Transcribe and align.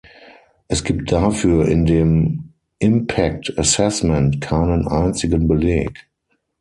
Es 0.67 0.83
gibt 0.83 1.11
dafür 1.11 1.67
in 1.67 1.85
dem 1.85 2.53
impact 2.79 3.55
assessment 3.59 4.41
keinen 4.41 4.87
einzigen 4.87 5.47
Beleg. 5.47 6.09